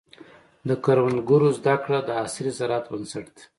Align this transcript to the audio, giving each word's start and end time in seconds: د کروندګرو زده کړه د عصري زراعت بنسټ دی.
د 0.67 0.69
کروندګرو 0.83 1.49
زده 1.59 1.75
کړه 1.83 1.99
د 2.07 2.09
عصري 2.23 2.51
زراعت 2.59 2.85
بنسټ 2.91 3.25
دی. 3.35 3.43